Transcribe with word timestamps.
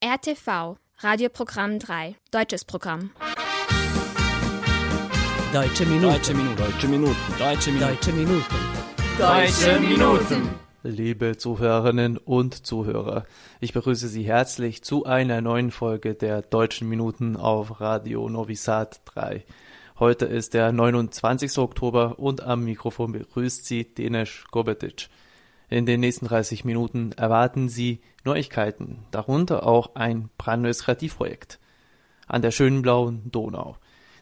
RTV, 0.00 0.76
Radioprogramm 0.98 1.80
3, 1.80 2.14
deutsches 2.30 2.64
Programm. 2.64 3.10
Deutsche 5.52 5.86
Minuten. 5.86 6.12
Deutsche 6.12 6.34
Minuten. 6.34 6.56
Deutsche 6.56 6.86
Minuten. 6.86 7.16
Deutsche 7.36 7.72
Minuten. 7.72 7.82
Deutsche 7.82 8.12
Minuten. 8.12 8.44
Deutsche 9.18 9.80
Minuten. 9.80 10.48
Liebe 10.84 11.36
Zuhörerinnen 11.36 12.16
und 12.16 12.64
Zuhörer, 12.64 13.26
ich 13.58 13.72
begrüße 13.72 14.06
Sie 14.06 14.22
herzlich 14.22 14.84
zu 14.84 15.04
einer 15.04 15.40
neuen 15.40 15.72
Folge 15.72 16.14
der 16.14 16.42
Deutschen 16.42 16.88
Minuten 16.88 17.36
auf 17.36 17.80
Radio 17.80 18.28
Novi 18.28 18.54
Sad 18.54 19.00
3. 19.06 19.44
Heute 19.98 20.26
ist 20.26 20.54
der 20.54 20.70
29. 20.70 21.58
Oktober 21.58 22.20
und 22.20 22.40
am 22.40 22.62
Mikrofon 22.62 23.10
begrüßt 23.10 23.66
Sie 23.66 23.92
Denis 23.92 24.44
Gobetic. 24.52 25.08
In 25.70 25.84
den 25.84 26.00
nächsten 26.00 26.26
30 26.26 26.64
Minuten 26.64 27.12
erwarten 27.12 27.68
Sie 27.68 28.00
Neuigkeiten, 28.24 29.04
darunter 29.10 29.66
auch 29.66 29.94
ein 29.94 30.30
brandneues 30.38 30.82
Kreativprojekt 30.84 31.58
an 32.28 32.42
der 32.42 32.50
schönen 32.50 32.82
blauen 32.82 33.30
Donau. 33.30 33.76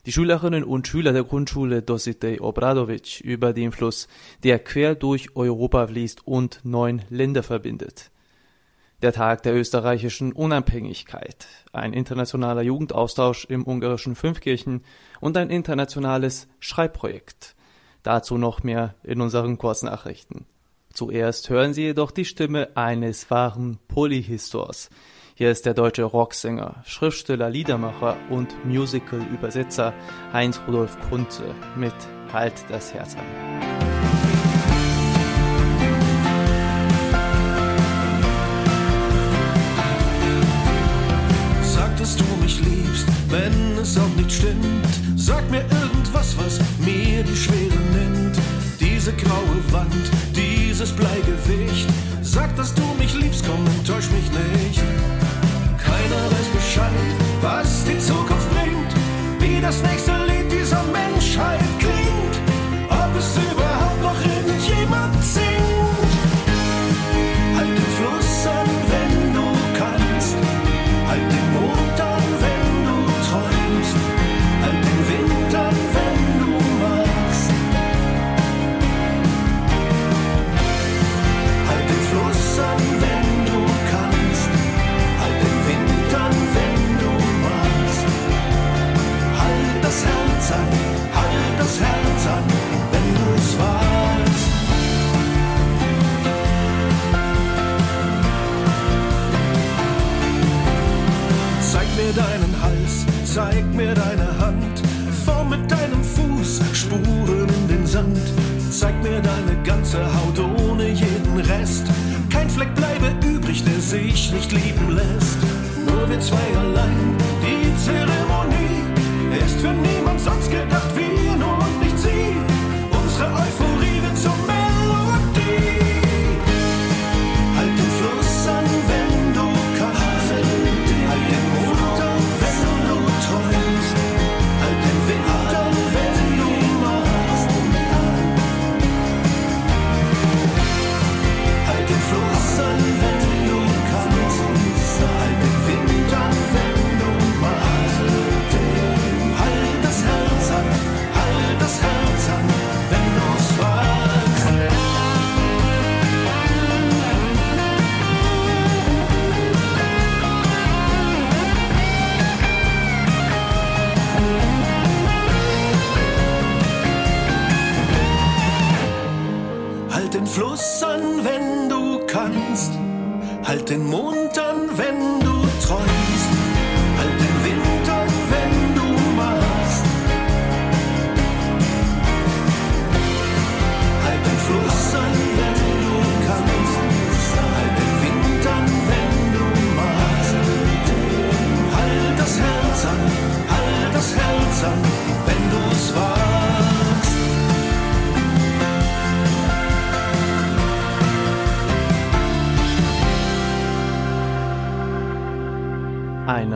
Die 0.07 0.13
Schülerinnen 0.13 0.63
und 0.63 0.87
Schüler 0.87 1.13
der 1.13 1.25
Grundschule 1.25 1.83
Dositej 1.83 2.41
Obradovic 2.41 3.21
über 3.21 3.53
den 3.53 3.73
Fluss, 3.73 4.07
der 4.45 4.61
quer 4.61 4.95
durch 4.95 5.35
Europa 5.35 5.89
fließt 5.89 6.27
und 6.27 6.61
neun 6.63 7.03
Länder 7.11 7.43
verbindet. 7.43 8.13
Der 9.03 9.13
Tag 9.13 9.43
der 9.43 9.55
österreichischen 9.55 10.33
Unabhängigkeit, 10.33 11.49
ein 11.73 11.93
internationaler 11.93 12.63
Jugendaustausch 12.63 13.45
im 13.47 13.67
ungarischen 13.67 14.15
Fünfkirchen 14.15 14.85
und 15.21 15.37
ein 15.37 15.51
internationales 15.51 16.49
Schreibprojekt. 16.61 17.57
Dazu 18.03 18.39
noch 18.39 18.63
mehr 18.63 18.95
in 19.03 19.21
unseren 19.21 19.59
Kurznachrichten. 19.59 20.47
Zuerst 20.97 21.51
hören 21.51 21.75
Sie 21.75 21.83
jedoch 21.83 22.11
die 22.11 22.25
Stimme 22.25 22.75
eines 22.75 23.31
wahren 23.31 23.79
Polyhistors. 23.87 24.89
Hier 25.35 25.51
ist 25.51 25.67
der 25.67 25.75
deutsche 25.75 26.05
Rocksänger, 26.05 26.83
Schriftsteller, 26.87 27.51
Liedermacher 27.51 28.17
und 28.31 28.49
Musical-Übersetzer 28.65 29.93
Heinz 30.33 30.59
Rudolf 30.67 30.97
Kunze 31.11 31.55
mit 31.77 31.93
Halt 32.33 32.55
das 32.71 32.95
Herz 32.95 33.15
an. 33.15 33.27
Dass 41.99 42.17
du 42.19 42.25
mich 42.41 42.61
liebst, 42.61 43.09
wenn 43.31 43.79
es 43.79 43.99
auch 43.99 44.17
nicht 44.17 44.31
stimmt. 44.31 44.87
Sag 45.17 45.51
mir 45.51 45.63
irgendwas, 45.63 46.37
was 46.39 46.61
mir 46.79 47.25
die 47.25 47.35
Schwere 47.35 47.81
nimmt. 47.93 48.37
Diese 48.79 49.13
graue 49.13 49.73
Wand, 49.73 50.37
dieses 50.79 50.93
Bleigewicht. 50.93 51.89
Sag, 52.21 52.55
dass 52.55 52.75
du 52.75 52.83
mich 52.99 53.15
liebst, 53.15 53.43
komm, 53.47 53.67
enttäusch 53.79 54.11
mich 54.11 54.31
nicht. 54.31 54.83
Keiner 55.79 56.23
weiß 56.31 56.49
Bescheid, 56.55 56.93
was 57.41 57.85
die 57.85 57.99
Zukunft 57.99 58.51
bringt. 58.51 58.93
Wie 59.39 59.59
das 59.63 59.83
nächste 59.83 60.13
Lied 60.27 60.53
dieser 60.53 60.83
Menschheit 60.93 61.65
klingt. 61.79 62.37
Ob 62.91 63.11
es 63.19 63.39
überhaupt 63.39 63.76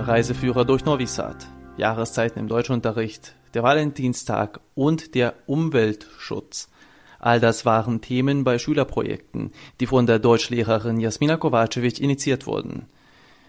Reiseführer 0.06 0.65
durch 0.65 0.84
Novi 0.84 1.06
Sad, 1.06 1.47
Jahreszeiten 1.77 2.38
im 2.38 2.49
Deutschunterricht, 2.49 3.34
der 3.55 3.62
Valentinstag 3.62 4.61
und 4.75 5.15
der 5.15 5.34
Umweltschutz. 5.47 6.71
All 7.19 7.38
das 7.38 7.66
waren 7.66 8.00
Themen 8.00 8.44
bei 8.44 8.59
Schülerprojekten, 8.59 9.53
die 9.78 9.87
von 9.87 10.06
der 10.06 10.19
Deutschlehrerin 10.19 11.00
Jasmina 11.00 11.37
Kovacevic 11.37 12.00
initiiert 12.00 12.47
wurden. 12.47 12.87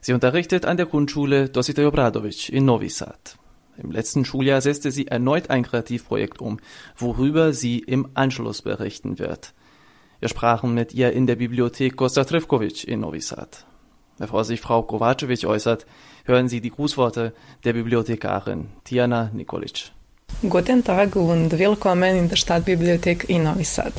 Sie 0.02 0.14
unterrichtet 0.14 0.66
an 0.66 0.78
der 0.78 0.88
Grundschule 0.88 1.50
Dositej 1.50 1.86
Obradovic 1.86 2.50
in 2.50 2.66
Novi 2.66 2.90
Sad. 2.90 3.38
Im 3.78 3.92
letzten 3.92 4.26
Schuljahr 4.26 4.62
setzte 4.62 4.92
sie 4.92 5.08
erneut 5.08 5.50
ein 5.50 5.64
Kreativprojekt 5.64 6.42
um, 6.42 6.59
worüber 6.97 7.54
sie 7.54 7.80
im 7.80 8.09
Anschluss 8.14 8.62
berichten 8.62 9.20
wird. 9.20 9.54
Wir 10.20 10.28
sprachen 10.28 10.74
mit 10.74 10.94
ihr 10.94 11.14
in 11.14 11.28
der 11.28 11.38
Bibliothek 11.38 11.96
Kosta 11.96 12.26
Trivkovic 12.26 12.84
in 12.84 13.00
Novi 13.00 13.22
Sad. 13.22 13.66
Bevor 14.20 14.44
sich 14.44 14.62
Frau 14.62 14.84
Kovacevic 14.84 15.46
äußert, 15.46 15.88
hören 16.26 16.50
Sie 16.50 16.62
die 16.62 16.72
Grußworte 16.72 17.34
der 17.64 17.73
Bibliothekarin 17.73 18.68
Tiana 18.84 19.29
Nikolic. 19.34 19.91
Guten 20.47 20.84
Tag 20.84 21.16
und 21.16 21.58
willkommen 21.58 22.16
in 22.16 22.29
der 22.29 22.35
Stadtbibliothek 22.35 23.29
in 23.29 23.44
Novi 23.44 23.64
Sad. 23.64 23.94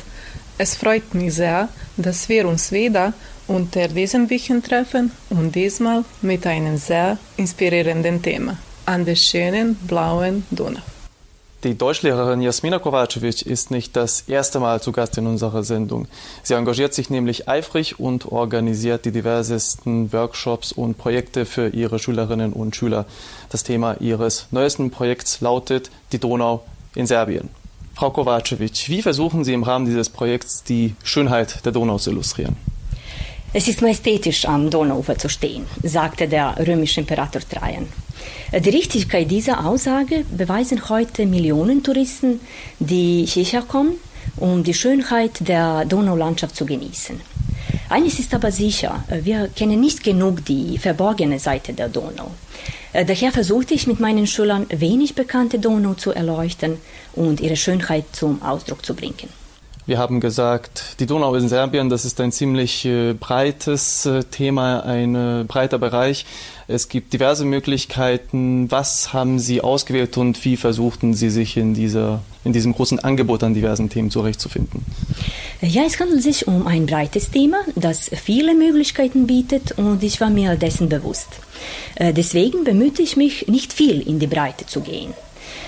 Es 0.57 0.75
freut 0.75 1.13
mich 1.13 1.33
sehr, 1.35 1.69
dass 1.97 2.29
wir 2.29 2.47
uns 2.47 2.71
wieder 2.71 3.13
unter 3.47 3.87
diesen 3.87 4.27
Büchern 4.27 4.61
treffen 4.61 5.11
und 5.29 5.55
diesmal 5.55 6.05
mit 6.21 6.45
einem 6.45 6.77
sehr 6.77 7.17
inspirierenden 7.37 8.21
Thema 8.21 8.57
an 8.85 9.05
der 9.05 9.15
schönen 9.15 9.75
blauen 9.75 10.45
Donau. 10.51 10.81
Die 11.63 11.77
Deutschlehrerin 11.77 12.41
Jasmina 12.41 12.77
Kovacevic 12.77 13.43
ist 13.43 13.71
nicht 13.71 13.95
das 13.95 14.25
erste 14.27 14.59
Mal 14.59 14.81
zu 14.81 14.91
Gast 14.91 15.17
in 15.17 15.27
unserer 15.27 15.63
Sendung. 15.63 16.09
Sie 16.43 16.55
engagiert 16.55 16.93
sich 16.93 17.09
nämlich 17.09 17.47
eifrig 17.47 18.01
und 18.01 18.25
organisiert 18.25 19.05
die 19.05 19.13
diversesten 19.13 20.11
Workshops 20.11 20.73
und 20.73 20.97
Projekte 20.97 21.45
für 21.45 21.69
ihre 21.69 21.99
Schülerinnen 21.99 22.51
und 22.51 22.75
Schüler. 22.75 23.05
Das 23.49 23.63
Thema 23.63 23.95
ihres 24.01 24.47
neuesten 24.51 24.91
Projekts 24.91 25.39
lautet 25.39 25.89
die 26.11 26.19
Donau 26.19 26.65
in 26.95 27.07
Serbien. 27.07 27.49
Frau 27.95 28.11
Kovacevic, 28.11 28.89
wie 28.89 29.01
versuchen 29.01 29.45
Sie 29.45 29.53
im 29.53 29.63
Rahmen 29.63 29.85
dieses 29.85 30.09
Projekts 30.09 30.63
die 30.63 30.95
Schönheit 31.01 31.63
der 31.63 31.71
Donau 31.71 31.97
zu 31.97 32.09
illustrieren? 32.11 32.57
Es 33.55 33.67
ist 33.67 33.83
majestätisch 33.83 34.45
am 34.45 34.71
Donauufer 34.71 35.15
zu 35.15 35.29
stehen, 35.29 35.67
sagte 35.83 36.27
der 36.27 36.55
römische 36.67 37.01
Imperator 37.01 37.39
Trajan. 37.47 37.87
Die 38.51 38.69
Richtigkeit 38.71 39.29
dieser 39.29 39.63
Aussage 39.63 40.25
beweisen 40.35 40.89
heute 40.89 41.27
Millionen 41.27 41.83
Touristen, 41.83 42.39
die 42.79 43.25
hierher 43.25 43.61
kommen, 43.61 43.93
um 44.37 44.63
die 44.63 44.73
Schönheit 44.73 45.47
der 45.47 45.85
Donaulandschaft 45.85 46.55
zu 46.55 46.65
genießen. 46.65 47.21
Eines 47.89 48.17
ist 48.17 48.33
aber 48.33 48.51
sicher, 48.51 49.03
wir 49.21 49.49
kennen 49.55 49.79
nicht 49.79 50.03
genug 50.03 50.43
die 50.45 50.79
verborgene 50.79 51.37
Seite 51.37 51.73
der 51.73 51.89
Donau. 51.89 52.31
Daher 52.91 53.31
versuchte 53.31 53.75
ich 53.75 53.85
mit 53.85 53.99
meinen 53.99 54.25
Schülern 54.25 54.65
wenig 54.69 55.13
bekannte 55.13 55.59
Donau 55.59 55.93
zu 55.93 56.11
erleuchten 56.11 56.79
und 57.13 57.39
ihre 57.39 57.55
Schönheit 57.55 58.05
zum 58.13 58.41
Ausdruck 58.41 58.83
zu 58.83 58.95
bringen. 58.95 59.42
Wir 59.85 59.97
haben 59.97 60.21
gesagt, 60.21 60.95
die 61.01 61.05
Donau 61.05 61.35
in 61.35 61.49
Serbien, 61.49 61.89
das 61.89 62.05
ist 62.05 62.21
ein 62.21 62.31
ziemlich 62.31 62.85
äh, 62.85 63.11
breites 63.11 64.05
äh, 64.05 64.23
Thema, 64.23 64.79
ein 64.85 65.13
äh, 65.13 65.43
breiter 65.45 65.77
Bereich. 65.77 66.25
Es 66.69 66.87
gibt 66.87 67.11
diverse 67.11 67.43
Möglichkeiten. 67.43 68.71
Was 68.71 69.11
haben 69.11 69.39
Sie 69.39 69.59
ausgewählt 69.59 70.15
und 70.15 70.45
wie 70.45 70.55
versuchten 70.55 71.13
Sie 71.13 71.29
sich 71.29 71.57
in, 71.57 71.73
dieser, 71.73 72.21
in 72.45 72.53
diesem 72.53 72.73
großen 72.73 72.99
Angebot 72.99 73.43
an 73.43 73.53
diversen 73.53 73.89
Themen 73.89 74.09
zurechtzufinden? 74.09 74.85
Ja, 75.59 75.83
es 75.85 75.99
handelt 75.99 76.23
sich 76.23 76.47
um 76.47 76.65
ein 76.65 76.85
breites 76.85 77.31
Thema, 77.31 77.57
das 77.75 78.09
viele 78.09 78.55
Möglichkeiten 78.55 79.27
bietet 79.27 79.73
und 79.73 80.01
ich 80.01 80.21
war 80.21 80.29
mir 80.29 80.55
dessen 80.55 80.87
bewusst. 80.87 81.27
Deswegen 81.99 82.63
bemühte 82.63 83.01
ich 83.01 83.15
mich, 83.15 83.47
nicht 83.47 83.71
viel 83.71 84.01
in 84.01 84.19
die 84.19 84.27
Breite 84.27 84.65
zu 84.65 84.81
gehen. 84.81 85.13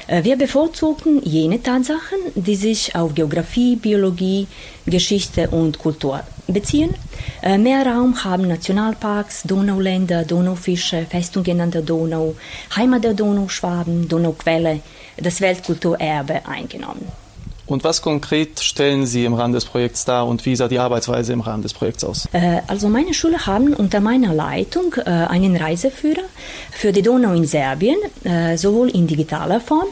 Äh, 0.08 0.24
wir 0.24 0.38
bevorzugten 0.38 1.22
jene 1.24 1.62
Tatsachen, 1.62 2.20
die 2.36 2.56
sich 2.56 2.96
auf 2.96 3.16
Geografie, 3.16 3.76
Biologie, 3.76 4.48
Geschichte 4.86 5.50
und 5.50 5.80
Kultur 5.80 6.22
beziehen. 6.48 6.94
Äh, 7.42 7.58
mehr 7.58 7.86
Raum 7.86 8.24
haben 8.24 8.48
Nationalparks, 8.48 9.44
Donauländer, 9.44 10.24
Donaufische, 10.24 11.06
Festungen 11.10 11.62
an 11.62 11.72
der 11.72 11.82
Donau, 11.82 12.36
Heimat 12.76 13.04
der 13.04 13.14
Donauschwaben, 13.14 14.08
Donauquelle, 14.08 14.82
das 15.18 15.42
Weltkulturerbe 15.42 16.46
eingenommen. 16.46 17.25
Und 17.68 17.84
was 17.84 18.02
konkret 18.02 18.60
stellen 18.60 19.08
Sie 19.08 19.26
im 19.26 19.34
Rahmen 19.34 19.54
des 19.54 19.66
Projekts 19.66 20.06
dar 20.06 20.28
und 20.28 20.46
wie 20.46 20.56
sah 20.56 20.68
die 20.68 20.78
Arbeitsweise 20.78 21.34
im 21.34 21.42
Rahmen 21.42 21.64
des 21.64 21.74
Projekts 21.74 22.04
aus? 22.04 22.28
Äh, 22.32 22.62
also 22.68 22.90
meine 22.90 23.14
Schüler 23.14 23.46
haben 23.48 23.74
unter 23.74 24.02
meiner 24.02 24.34
Leitung 24.34 24.94
äh, 24.98 25.10
einen 25.10 25.56
Reiseführer 25.56 26.24
für 26.72 26.92
die 26.92 27.02
Donau 27.02 27.34
in 27.34 27.46
Serbien, 27.46 27.98
äh, 28.24 28.56
sowohl 28.58 28.90
in 28.90 29.08
digitaler 29.08 29.60
Form, 29.60 29.88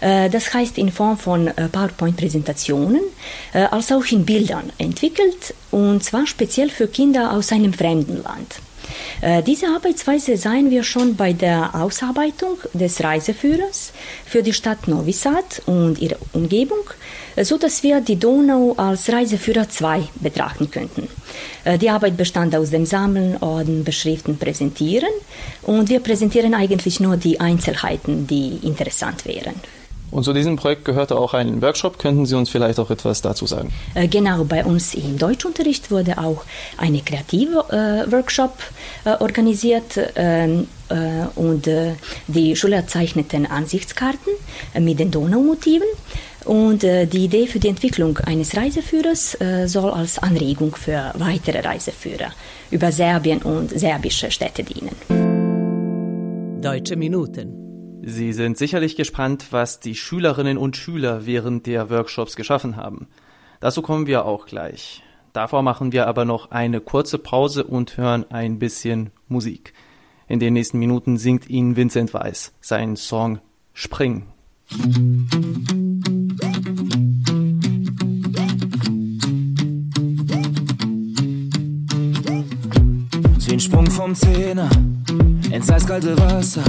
das 0.00 0.54
heißt 0.54 0.78
in 0.78 0.90
Form 0.90 1.18
von 1.18 1.50
PowerPoint-Präsentationen, 1.72 3.00
als 3.52 3.92
auch 3.92 4.04
in 4.10 4.24
Bildern 4.24 4.72
entwickelt 4.78 5.54
und 5.70 6.02
zwar 6.04 6.26
speziell 6.26 6.70
für 6.70 6.86
Kinder 6.86 7.32
aus 7.32 7.52
einem 7.52 7.72
fremden 7.72 8.22
Land. 8.22 8.60
Äh, 9.20 9.42
diese 9.42 9.66
Arbeitsweise 9.68 10.36
seien 10.36 10.70
wir 10.70 10.82
schon 10.82 11.16
bei 11.16 11.32
der 11.32 11.74
Ausarbeitung 11.74 12.58
des 12.72 13.02
Reiseführers 13.02 13.92
für 14.26 14.42
die 14.42 14.52
Stadt 14.52 14.88
Novi 14.88 15.12
Sad 15.12 15.62
und 15.66 15.98
ihre 15.98 16.16
Umgebung, 16.32 16.84
äh, 17.36 17.44
so 17.44 17.58
dass 17.58 17.82
wir 17.82 18.00
die 18.00 18.16
Donau 18.16 18.74
als 18.76 19.10
Reiseführer 19.10 19.68
2 19.68 20.02
betrachten 20.16 20.70
könnten. 20.70 21.08
Äh, 21.64 21.78
die 21.78 21.90
Arbeit 21.90 22.16
bestand 22.16 22.54
aus 22.54 22.70
dem 22.70 22.86
Sammeln, 22.86 23.36
Orden, 23.40 23.84
Beschriften, 23.84 24.38
Präsentieren 24.38 25.12
und 25.62 25.88
wir 25.88 26.00
präsentieren 26.00 26.54
eigentlich 26.54 27.00
nur 27.00 27.16
die 27.16 27.40
Einzelheiten, 27.40 28.26
die 28.26 28.58
interessant 28.62 29.26
wären. 29.26 29.54
Und 30.10 30.24
zu 30.24 30.32
diesem 30.32 30.56
Projekt 30.56 30.84
gehörte 30.84 31.16
auch 31.16 31.34
ein 31.34 31.60
Workshop. 31.60 31.98
Könnten 31.98 32.24
Sie 32.24 32.34
uns 32.34 32.48
vielleicht 32.48 32.78
auch 32.78 32.90
etwas 32.90 33.20
dazu 33.20 33.46
sagen? 33.46 33.72
Äh, 33.94 34.08
genau, 34.08 34.44
bei 34.44 34.64
uns 34.64 34.94
im 34.94 35.18
Deutschunterricht 35.18 35.90
wurde 35.90 36.18
auch 36.18 36.44
eine 36.76 37.00
kreative 37.00 37.64
äh, 37.70 38.10
Workshop 38.10 38.54
äh, 39.04 39.10
organisiert 39.20 39.98
ähm, 40.16 40.66
äh, 40.88 40.94
und 41.34 41.68
die 42.26 42.56
Schüler 42.56 42.86
zeichneten 42.86 43.46
Ansichtskarten 43.46 44.32
mit 44.80 44.98
den 44.98 45.10
Donaumotiven. 45.10 45.88
Und 46.44 46.82
die 46.82 47.24
Idee 47.24 47.46
für 47.46 47.58
die 47.58 47.68
Entwicklung 47.68 48.16
eines 48.18 48.56
Reiseführers 48.56 49.36
soll 49.66 49.90
als 49.90 50.18
Anregung 50.18 50.74
für 50.76 51.12
weitere 51.18 51.60
Reiseführer 51.60 52.32
über 52.70 52.90
Serbien 52.90 53.42
und 53.42 53.78
serbische 53.78 54.30
Städte 54.30 54.62
dienen. 54.62 54.96
Deutsche 56.62 56.96
Minuten 56.96 57.67
Sie 58.02 58.32
sind 58.32 58.56
sicherlich 58.56 58.96
gespannt, 58.96 59.48
was 59.50 59.80
die 59.80 59.94
Schülerinnen 59.94 60.58
und 60.58 60.76
Schüler 60.76 61.26
während 61.26 61.66
der 61.66 61.90
Workshops 61.90 62.36
geschaffen 62.36 62.76
haben. 62.76 63.08
Dazu 63.60 63.82
kommen 63.82 64.06
wir 64.06 64.24
auch 64.24 64.46
gleich. 64.46 65.02
Davor 65.32 65.62
machen 65.62 65.92
wir 65.92 66.06
aber 66.06 66.24
noch 66.24 66.50
eine 66.50 66.80
kurze 66.80 67.18
Pause 67.18 67.64
und 67.64 67.96
hören 67.96 68.24
ein 68.30 68.58
bisschen 68.58 69.10
Musik. 69.28 69.72
In 70.26 70.40
den 70.40 70.54
nächsten 70.54 70.78
Minuten 70.78 71.16
singt 71.16 71.48
Ihnen 71.48 71.76
Vincent 71.76 72.12
Weiss 72.14 72.52
seinen 72.60 72.96
Song 72.96 73.40
Spring. 73.72 74.26
Zehn 83.38 83.60
Sprung 83.60 83.90
vom 83.90 84.14
Zehner 84.14 84.68
ins 85.50 85.70
eiskalte 85.70 86.18
Wasser 86.18 86.64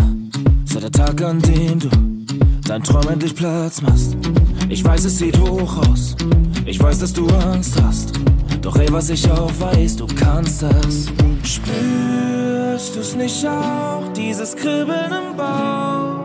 Seit 0.80 0.96
der 0.96 1.06
Tag, 1.06 1.22
an 1.24 1.42
dem 1.42 1.78
du 1.78 1.90
dein 2.66 2.82
Traum 2.82 3.10
endlich 3.10 3.36
Platz 3.36 3.82
machst. 3.82 4.16
Ich 4.70 4.82
weiß, 4.82 5.04
es 5.04 5.18
sieht 5.18 5.38
hoch 5.38 5.78
aus. 5.90 6.16
Ich 6.66 6.82
weiß, 6.82 7.00
dass 7.00 7.12
du 7.12 7.28
Angst 7.28 7.76
hast. 7.84 8.14
Doch 8.62 8.78
ey, 8.78 8.88
was 8.90 9.10
ich 9.10 9.30
auch 9.30 9.52
weiß, 9.60 9.98
du 9.98 10.08
kannst 10.08 10.62
das. 10.62 11.08
Spürst 11.44 12.96
du's 12.96 13.14
nicht 13.14 13.46
auch, 13.46 14.08
dieses 14.16 14.56
Kribbeln 14.56 15.12
im 15.12 15.36
Bauch? 15.36 16.24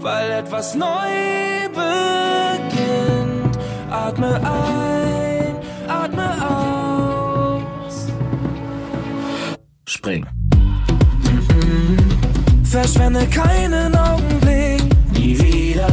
Weil 0.00 0.32
etwas 0.32 0.74
neu 0.74 1.68
beginnt. 1.68 3.56
Atme 3.88 4.34
ein, 4.34 5.54
atme 5.86 6.48
aus. 6.48 8.08
Spring. 9.86 10.26
Verschwende 12.72 13.26
keinen 13.26 13.94
Augenblick, 13.94 14.82
nie 15.12 15.38
wieder. 15.38 15.88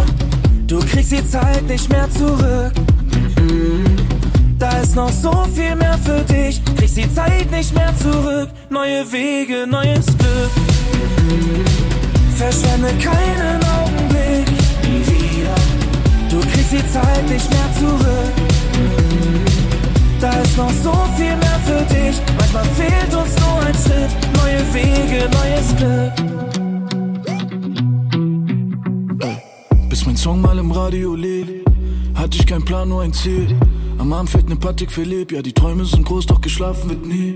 Du 0.65 0.79
kriegst 0.79 1.12
die 1.12 1.29
Zeit 1.29 1.62
nicht 1.67 1.89
mehr 1.89 2.09
zurück. 2.09 2.71
Da 4.57 4.77
ist 4.77 4.95
noch 4.95 5.12
so 5.12 5.45
viel 5.53 5.75
mehr 5.75 5.98
für 5.98 6.21
dich. 6.21 6.62
Kriegst 6.77 6.95
die 6.95 7.13
Zeit 7.13 7.51
nicht 7.51 7.75
mehr 7.75 7.93
zurück. 7.98 8.48
Neue 8.69 9.12
Wege, 9.12 9.67
neues 9.67 10.05
Glück. 10.05 10.51
Verschwende 12.38 12.93
keinen 12.93 13.59
Augenblick, 13.81 14.48
nie 14.83 15.05
wieder. 15.05 15.55
Du 16.29 16.39
kriegst 16.39 16.71
die 16.71 16.93
Zeit 16.93 17.29
nicht 17.29 17.50
mehr 17.50 17.69
zurück. 17.77 18.33
Da 20.21 20.31
ist 20.31 20.55
noch 20.55 20.71
so 20.81 20.93
viel 21.17 21.36
mehr 21.36 21.59
für 21.65 21.83
dich. 21.93 22.21
Manchmal 22.38 22.63
fehlt 22.77 23.13
uns 23.13 23.36
nur 23.38 23.67
ein 23.67 23.74
Schritt. 23.74 24.12
Neue 24.38 24.74
Wege, 24.74 25.29
neues 25.29 25.75
Glück. 25.75 26.28
Song 30.29 30.41
mal 30.41 30.59
im 30.59 30.71
Radio 30.71 31.15
lief, 31.15 31.48
hatte 32.13 32.38
ich 32.38 32.45
keinen 32.45 32.63
Plan, 32.63 32.88
nur 32.88 33.01
ein 33.01 33.12
Ziel. 33.12 33.48
Am 33.98 34.13
Abend 34.13 34.29
fällt 34.29 34.48
ne 34.48 34.55
Patik 34.55 34.91
verlebt, 34.91 35.31
ja 35.31 35.41
die 35.41 35.53
Träume 35.53 35.83
sind 35.86 36.05
groß, 36.05 36.27
doch 36.27 36.39
geschlafen 36.39 36.88
wird 36.88 37.03
nie. 37.03 37.33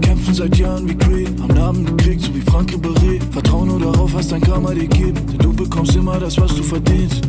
Kämpfen 0.00 0.32
seit 0.32 0.56
Jahren 0.56 0.88
wie 0.88 0.96
Creed, 0.96 1.38
haben 1.42 1.54
Namen 1.54 1.84
gekriegt, 1.84 2.22
so 2.22 2.34
wie 2.34 2.40
Frank 2.40 2.72
Barret. 2.80 3.22
Vertrau 3.32 3.66
nur 3.66 3.78
darauf, 3.78 4.14
was 4.14 4.28
dein 4.28 4.40
Karma 4.40 4.72
dir 4.72 4.88
gibt, 4.88 5.18
denn 5.30 5.38
du 5.40 5.52
bekommst 5.52 5.94
immer 5.94 6.18
das, 6.18 6.40
was 6.40 6.54
du 6.56 6.62
verdienst. 6.62 7.20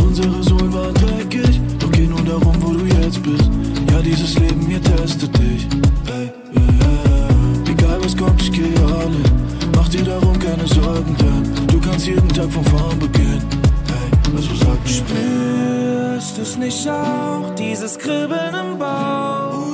Unsere 0.00 0.40
Sohlen 0.44 0.72
waren 0.72 0.94
dreckig, 0.94 1.60
doch 1.80 1.90
geh 1.90 2.06
nur 2.06 2.20
darum, 2.20 2.54
wo 2.60 2.72
du 2.72 2.86
jetzt 3.02 3.20
bist. 3.24 3.50
Ja, 3.90 4.00
dieses 4.00 4.38
Leben 4.38 4.64
hier 4.68 4.80
testet 4.80 5.36
dich. 5.36 5.66
Ey, 6.06 6.30
yeah. 6.54 7.68
Egal 7.68 7.98
was 8.00 8.16
kommt, 8.16 8.40
ich 8.40 8.52
geh 8.52 8.70
alle. 8.84 9.24
Mach 9.74 9.88
dir 9.88 10.04
darum 10.04 10.38
keine 10.38 10.68
Sorgen, 10.68 11.16
denn 11.18 11.66
du 11.66 11.80
kannst 11.80 12.06
jeden 12.06 12.28
Tag 12.28 12.48
von 12.52 12.64
vorn 12.64 12.96
beginnen 13.00 13.15
Du's 16.46 16.56
nicht 16.58 16.88
auch, 16.88 17.52
dieses 17.56 17.98
Kribbeln 17.98 18.54
im 18.54 18.78
Bauch? 18.78 19.66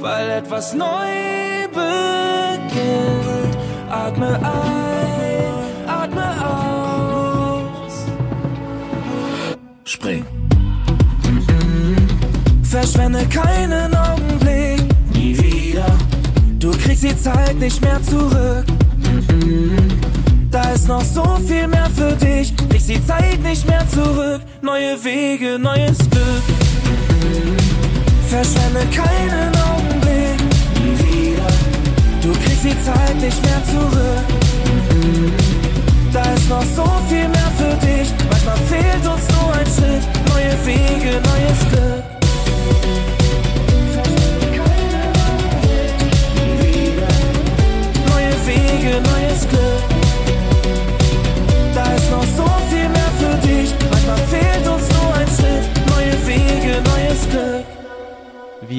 Weil 0.00 0.28
etwas 0.30 0.74
neu 0.74 1.68
beginnt. 1.68 3.56
Atme 3.88 4.34
ein, 4.34 5.88
atme 5.88 6.24
aus. 6.44 8.06
Spring. 9.84 10.26
Verschwende 12.64 13.24
keinen 13.26 13.94
Augenblick, 13.94 14.82
nie 15.14 15.38
wieder. 15.38 15.86
Du 16.58 16.72
kriegst 16.72 17.04
die 17.04 17.16
Zeit 17.16 17.54
nicht 17.60 17.80
mehr 17.82 18.02
zurück. 18.02 18.64
Da 20.50 20.70
ist 20.70 20.88
noch 20.88 21.04
so 21.04 21.38
viel 21.46 21.68
mehr 21.68 21.88
für 21.94 22.16
dich. 22.16 22.52
Kriegst 22.68 22.88
die 22.88 23.06
Zeit 23.06 23.40
nicht 23.44 23.64
mehr 23.68 23.88
zurück. 23.90 24.40
Neue 24.66 25.04
Wege, 25.04 25.60
neues 25.60 25.96
Glück. 26.10 26.42
Verschwende 28.28 28.80
keinen 28.92 29.54
Augenblick. 29.54 30.40
Du 32.20 32.32
kriegst 32.32 32.64
die 32.64 32.82
Zeit 32.82 33.14
nicht 33.20 33.40
mehr 33.44 33.62
zurück. 33.64 34.26
Da 36.12 36.22
ist 36.34 36.48
noch 36.48 36.64
so 36.64 36.84
viel 37.08 37.28
mehr 37.28 37.52
für 37.56 37.86
dich. 37.86 38.25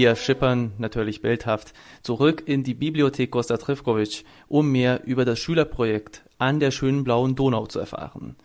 Wir 0.07 0.15
schippern 0.15 0.71
natürlich 0.77 1.21
bildhaft 1.21 1.73
zurück 2.01 2.43
in 2.45 2.63
die 2.63 2.75
Bibliothek 2.75 3.29
Costa 3.29 3.57
Trifkovic, 3.57 4.23
um 4.47 4.71
mehr 4.71 5.03
über 5.03 5.25
das 5.25 5.37
Schülerprojekt 5.37 6.23
an 6.37 6.61
der 6.61 6.71
schönen 6.71 7.03
blauen 7.03 7.35
Donau 7.35 7.65
zu 7.65 7.77
erfahren. 7.79 8.37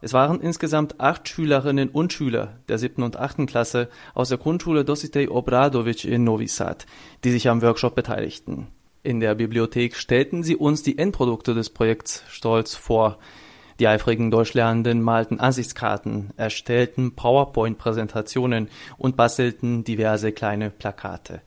Es 0.00 0.14
waren 0.14 0.40
insgesamt 0.40 0.98
acht 0.98 1.28
Schülerinnen 1.28 1.90
und 1.90 2.12
Schüler 2.12 2.58
der 2.68 2.78
siebten 2.78 3.04
und 3.04 3.16
achten 3.16 3.46
Klasse 3.46 3.88
aus 4.14 4.30
der 4.30 4.38
Grundschule 4.38 4.84
Dositej 4.84 5.28
Obradovic 5.28 6.04
in 6.04 6.24
Novi 6.24 6.48
Sad, 6.48 6.86
die 7.22 7.30
sich 7.30 7.48
am 7.48 7.62
Workshop 7.62 7.94
beteiligten. 7.94 8.66
In 9.04 9.20
der 9.20 9.36
Bibliothek 9.36 9.94
stellten 9.94 10.42
sie 10.42 10.56
uns 10.56 10.82
die 10.82 10.98
Endprodukte 10.98 11.54
des 11.54 11.70
Projekts 11.70 12.24
stolz 12.26 12.74
vor. 12.74 13.20
Die 13.80 13.88
eifrigen 13.88 14.30
Deutschlernenden 14.30 15.00
malten 15.00 15.40
Ansichtskarten, 15.40 16.34
erstellten 16.36 17.16
PowerPoint-Präsentationen 17.16 18.68
und 18.98 19.16
bastelten 19.16 19.84
diverse 19.84 20.32
kleine 20.32 20.68
Plakate. 20.68 21.40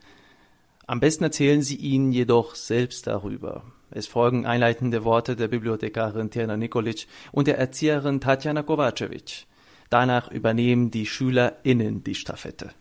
Am 0.88 1.00
besten 1.00 1.26
erzählen 1.26 1.62
sie 1.62 1.76
ihnen 1.76 2.12
jedoch 2.12 2.56
selbst 2.56 3.06
darüber. 3.06 3.62
Es 3.92 4.08
folgen 4.08 4.48
einleitende 4.48 5.04
Worte 5.04 5.36
der 5.36 5.48
Bibliothekarin 5.48 6.32
Tjana 6.32 6.58
Nikolic 6.58 7.06
und 7.32 7.46
der 7.46 7.60
Erzieherin 7.60 8.20
Tatjana 8.20 8.64
Kovacevic. 8.64 9.46
Danach 9.92 10.32
übernehmen 10.32 10.90
die 10.90 11.06
SchülerInnen 11.06 12.04
die 12.04 12.16
Stafette. 12.16 12.72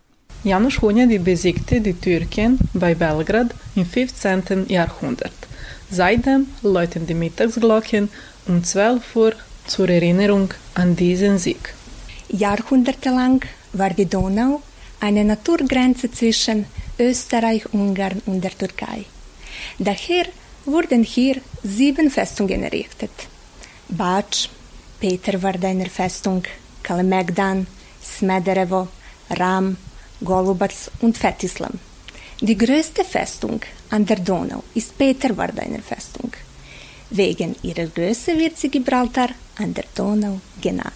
Janusz 0.44 0.80
Hunyadi 0.80 1.18
besiegte 1.18 1.82
die 1.82 1.92
Türken 1.92 2.58
bei 2.72 2.94
Belgrad 2.94 3.54
im 3.76 3.84
15. 3.84 4.68
Jahrhundert. 4.68 5.32
Seitdem 5.90 6.46
läuten 6.62 7.06
die 7.06 7.12
Mittagsglocken 7.12 8.08
um 8.46 8.62
12 8.64 9.16
Uhr 9.16 9.32
zur 9.66 9.88
Erinnerung 9.88 10.52
an 10.74 10.96
diesen 10.96 11.38
Sieg. 11.38 11.74
Jahrhundertelang 12.28 13.42
war 13.72 13.90
die 13.90 14.06
Donau 14.06 14.62
eine 15.00 15.24
Naturgrenze 15.24 16.10
zwischen 16.10 16.66
Österreich, 16.98 17.72
Ungarn 17.72 18.22
und 18.26 18.42
der 18.42 18.56
Türkei. 18.56 19.04
Daher 19.78 20.26
wurden 20.64 21.02
hier 21.02 21.36
sieben 21.62 22.10
Festungen 22.10 22.62
errichtet. 22.62 23.10
Bač, 23.88 24.48
Peterwardener 25.00 25.90
Festung, 25.90 26.42
Kalemegdan, 26.82 27.66
Smederevo, 28.02 28.88
Ram, 29.30 29.76
Golubac 30.22 30.72
und 31.00 31.18
Fetislam. 31.18 31.78
Die 32.40 32.56
größte 32.58 33.04
Festung 33.04 33.60
an 33.90 34.06
der 34.06 34.16
Donau 34.16 34.62
ist 34.74 34.96
Peterwardener 34.98 35.80
Festung. 35.80 36.32
Wegen 37.14 37.54
ihrer 37.62 37.88
Größe 37.88 38.38
wird 38.38 38.56
sie 38.56 38.70
Gibraltar 38.70 39.28
an 39.58 39.74
der 39.74 39.84
Donau 39.94 40.40
genannt. 40.62 40.92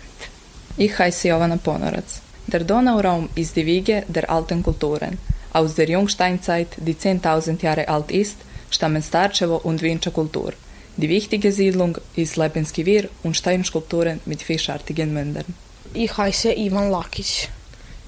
Ich 0.79 0.99
heiße 0.99 1.29
Jovana 1.29 1.59
Ponorac. 1.59 2.05
Der 2.47 2.65
Donauraum 2.65 3.29
ist 3.35 3.55
die 3.55 3.67
Wiege 3.67 4.03
der 4.09 4.31
alten 4.31 4.63
Kulturen. 4.63 5.19
Aus 5.53 5.75
der 5.75 5.91
Jungsteinzeit, 5.91 6.69
die 6.79 6.95
10.000 6.95 7.63
Jahre 7.63 7.87
alt 7.89 8.11
ist, 8.11 8.39
stammen 8.71 9.03
Starcevo 9.03 9.57
und 9.57 9.83
Winsche 9.83 10.11
Kultur. 10.11 10.55
Die 10.97 11.11
wichtige 11.11 11.53
Siedlung 11.53 11.99
ist 12.15 12.39
Lepenski 12.39 12.87
Wir 12.87 13.11
und 13.23 13.37
Steinskulpturen 13.37 14.21
mit 14.25 14.41
fischartigen 14.41 15.13
Mündern. 15.13 15.55
Ich 15.93 16.17
heiße 16.17 16.57
Ivan 16.57 16.91
Lakic. 16.91 17.51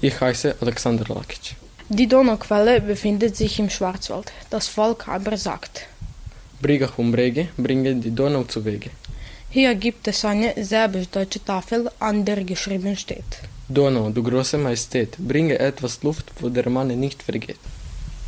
Ich 0.01 0.19
heiße 0.19 0.55
Alexander 0.61 1.05
Lakic. 1.13 1.55
Die 1.89 2.07
Donauquelle 2.07 2.81
befindet 2.81 3.35
sich 3.37 3.59
im 3.59 3.69
Schwarzwald. 3.69 4.31
Das 4.49 4.67
Volk 4.67 5.07
aber 5.07 5.37
sagt, 5.37 5.87
Brigach 6.61 6.97
und 6.97 7.11
Brege 7.11 7.47
bringen 7.57 8.01
die 8.01 8.11
Donau 8.11 8.43
zu 8.43 8.63
Wege. 8.65 8.89
hier 9.51 9.73
gibt 9.75 10.07
es 10.07 10.23
eine 10.25 10.53
serbisch-deutsche 10.63 11.43
Tafel, 11.43 11.89
an 11.99 12.23
der 12.23 12.43
geschrieben 12.43 12.95
steht. 12.95 13.31
Donau, 13.67 14.09
du 14.09 14.21
große 14.21 14.57
Majestät, 14.57 15.17
bringe 15.17 15.57
etwas 15.57 16.03
Luft, 16.03 16.31
wo 16.39 16.49
der 16.49 16.69
Mann 16.69 16.87
nicht 16.99 17.23
vergeht. 17.23 17.59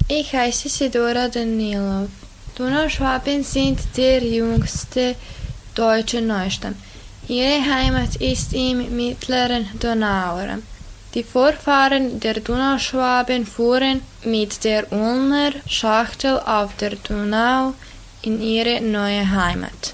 Ich 0.08 0.34
heiße 0.34 0.70
Sidora 0.70 1.28
Danilov. 1.28 2.10
Donauschwaben 2.56 3.44
sind 3.44 3.80
der 3.96 4.24
jüngste 4.24 5.16
deutsche 5.76 6.22
Neustamm. 6.22 6.76
Ihre 7.28 7.64
Heimat 7.64 8.16
ist 8.18 8.54
im 8.54 8.96
mittleren 8.96 9.68
Donauraum. 9.80 10.64
Die 11.14 11.24
Vorfahren 11.24 12.20
der 12.20 12.40
Donauschwaben 12.40 13.46
fuhren 13.46 14.02
mit 14.26 14.64
der 14.64 14.92
Ulmer 14.92 15.52
Schachtel 15.68 16.40
auf 16.40 16.76
der 16.78 16.96
Donau 16.96 17.74
in 18.24 18.42
ihre 18.42 18.82
neue 18.82 19.30
Heimat. 19.30 19.94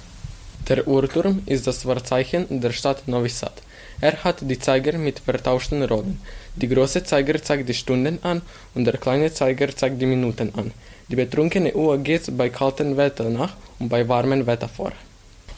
Der 0.67 0.85
Uhrturm 0.85 1.41
ist 1.45 1.65
das 1.65 1.85
Wahrzeichen 1.85 2.45
der 2.49 2.71
Stadt 2.71 3.07
Novi 3.07 3.29
Sad. 3.29 3.53
Er 4.01 4.23
hat 4.23 4.37
die 4.41 4.59
Zeiger 4.59 4.97
mit 4.97 5.19
vertauschten 5.19 5.81
Rollen. 5.83 6.19
Die 6.55 6.67
große 6.67 7.03
Zeiger 7.03 7.41
zeigt 7.41 7.69
die 7.69 7.73
Stunden 7.73 8.19
an 8.23 8.41
und 8.75 8.83
der 8.85 8.97
kleine 8.97 9.33
Zeiger 9.33 9.73
zeigt 9.75 10.01
die 10.01 10.05
Minuten 10.05 10.51
an. 10.55 10.71
Die 11.07 11.15
betrunkene 11.15 11.73
Uhr 11.73 11.97
geht 11.99 12.37
bei 12.37 12.49
kaltem 12.49 12.97
Wetter 12.97 13.29
nach 13.29 13.53
und 13.79 13.87
bei 13.87 14.07
warmem 14.07 14.45
Wetter 14.45 14.67
vor. 14.67 14.91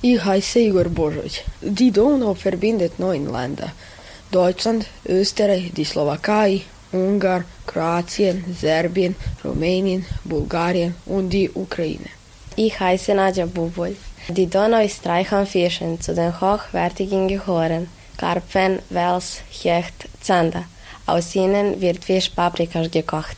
Ich 0.02 0.24
heiße 0.24 0.60
Igor 0.60 0.86
Božovic. 0.86 1.44
Die 1.62 1.92
Donau 1.92 2.36
verbindet 2.36 3.00
neun 3.00 3.32
Länder. 3.32 3.72
Deutschland, 4.32 4.86
Österreich, 5.06 5.72
die 5.76 5.86
Slowakei, 5.86 6.62
Ungarn, 6.92 7.46
Kroatien, 7.66 8.46
Serbien, 8.62 9.16
Rumänien, 9.44 10.06
Bulgarien 10.24 10.94
und 11.08 11.32
die 11.32 11.50
Ukraine. 11.50 12.19
Ich 12.62 12.78
heiße 12.78 13.14
Nadja 13.14 13.46
Bubol. 13.46 13.96
Die 14.28 14.46
Donau 14.46 14.84
ist 14.84 15.08
reich 15.08 15.32
an 15.32 15.48
Fischen, 15.48 16.02
zu 16.02 16.14
den 16.14 16.42
hochwertigen 16.42 17.30
gehören 17.30 17.88
Karpfen, 18.18 18.80
Wels, 18.90 19.40
Hecht, 19.50 20.10
Zander. 20.20 20.66
Aus 21.06 21.34
ihnen 21.36 21.80
wird 21.80 22.04
Fisch 22.04 22.28
Paprikas 22.28 22.92
gekocht. 22.92 23.38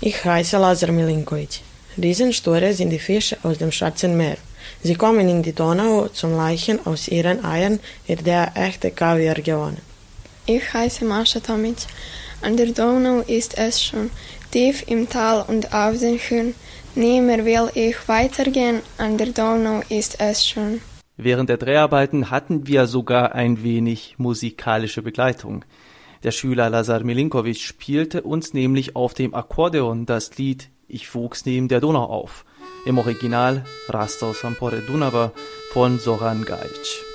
Ich 0.00 0.24
heiße 0.24 0.58
Lazar 0.58 0.90
Milinkovic. 0.90 1.60
Riesenstore 1.96 2.72
sind 2.74 2.90
die 2.90 2.98
Fische 2.98 3.38
aus 3.44 3.58
dem 3.58 3.70
Schwarzen 3.70 4.16
Meer. 4.16 4.38
Sie 4.82 4.96
kommen 4.96 5.28
in 5.28 5.44
die 5.44 5.54
Donau 5.54 6.08
zum 6.08 6.36
Leichen 6.36 6.84
aus 6.84 7.06
ihren 7.06 7.44
Eiern, 7.44 7.78
wird 8.08 8.26
der 8.26 8.50
echte 8.56 8.90
Kaviar 8.90 9.36
gewonnen. 9.36 9.82
Ich 10.46 10.74
heiße 10.74 11.04
Mascha 11.04 11.38
Tomic. 11.38 11.76
An 12.40 12.56
der 12.56 12.72
Donau 12.72 13.20
ist 13.20 13.56
es 13.56 13.80
schon 13.80 14.10
tief 14.50 14.82
im 14.88 15.08
Tal 15.08 15.44
und 15.46 15.72
auf 15.72 15.96
den 16.00 16.18
Hühn. 16.18 16.56
Nimmer 16.94 17.44
will 17.46 17.70
ich 17.74 17.96
weitergehen, 18.06 18.82
an 18.98 19.16
der 19.16 19.28
Donau 19.28 19.80
ist 19.88 20.20
es 20.20 20.46
schon. 20.46 20.80
Während 21.16 21.48
der 21.48 21.56
Dreharbeiten 21.56 22.30
hatten 22.30 22.66
wir 22.66 22.86
sogar 22.86 23.34
ein 23.34 23.62
wenig 23.62 24.16
musikalische 24.18 25.00
Begleitung. 25.00 25.64
Der 26.22 26.32
Schüler 26.32 26.68
Lazar 26.68 27.02
Milinkovic 27.02 27.58
spielte 27.58 28.22
uns 28.22 28.52
nämlich 28.52 28.94
auf 28.94 29.14
dem 29.14 29.34
Akkordeon 29.34 30.04
das 30.04 30.36
Lied 30.36 30.68
Ich 30.86 31.14
wuchs 31.14 31.46
neben 31.46 31.68
der 31.68 31.80
Donau 31.80 32.04
auf. 32.04 32.44
Im 32.84 32.98
Original 32.98 33.64
Rastau 33.88 34.32
Sampore 34.34 34.82
Dunava 34.86 35.32
von 35.72 35.98
Soran 35.98 36.44
Gajic. 36.44 37.11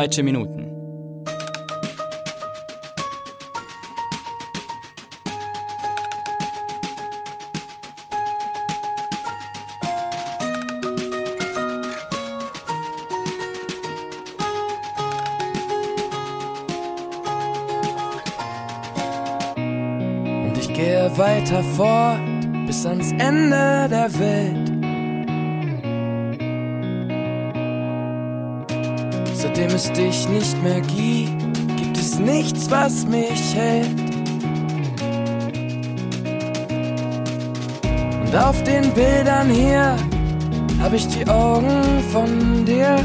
Deutsche 0.00 0.22
Minuten. 0.22 0.64
Und 20.46 20.56
ich 20.58 20.72
gehe 20.72 21.10
weiter 21.18 21.62
fort 21.76 22.20
bis 22.66 22.86
ans 22.86 23.12
Ende 23.18 23.86
der 23.90 24.08
Welt. 24.18 24.69
Es 29.80 29.92
dich 29.92 30.28
nicht 30.28 30.62
mehr 30.62 30.82
gibt, 30.82 31.76
gibt 31.78 31.96
es 31.96 32.18
nichts, 32.18 32.70
was 32.70 33.06
mich 33.06 33.54
hält. 33.54 33.88
Und 38.22 38.36
auf 38.36 38.62
den 38.64 38.92
Bildern 38.92 39.48
hier 39.48 39.96
habe 40.82 40.96
ich 40.96 41.08
die 41.08 41.26
Augen 41.26 42.02
von 42.12 42.64
dir. 42.66 42.96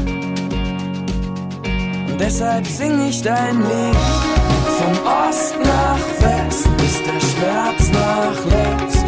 Und 2.08 2.20
deshalb 2.20 2.66
sing 2.66 3.08
ich 3.08 3.22
dein 3.22 3.56
Lied. 3.56 3.96
Von 4.78 4.92
Ost 5.06 5.56
nach 5.62 6.06
West, 6.20 6.68
bis 6.76 7.02
der 7.04 7.20
Schmerz 7.30 7.90
nachlässt. 7.90 9.06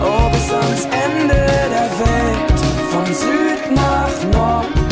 Oh, 0.00 0.30
bis 0.30 0.52
ans 0.52 0.84
Ende 1.04 1.46
der 1.76 1.90
Welt. 1.98 2.60
Von 2.92 3.06
Süd 3.06 3.74
nach 3.74 4.14
Nord, 4.32 4.83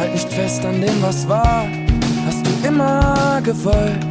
halt 0.00 0.12
nicht 0.14 0.32
fest 0.32 0.64
an 0.64 0.80
dem, 0.80 1.02
was 1.02 1.28
war. 1.28 1.66
Hast 2.26 2.46
du 2.46 2.68
immer 2.68 3.40
gewollt. 3.42 4.04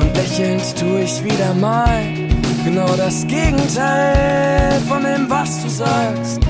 Und 0.00 0.16
lächelnd 0.16 0.64
tu 0.78 0.96
ich 0.96 1.22
wieder 1.22 1.52
mal 1.54 2.02
genau 2.64 2.88
das 2.96 3.26
Gegenteil 3.26 4.80
von 4.88 5.02
dem, 5.02 5.28
was 5.28 5.62
du 5.62 5.68
sagst. 5.68 6.40